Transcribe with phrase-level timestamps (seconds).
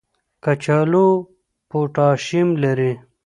[0.43, 1.07] کچالو
[1.69, 2.91] پوټاشیم لري.